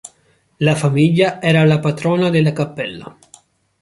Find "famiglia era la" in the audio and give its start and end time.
0.75-1.79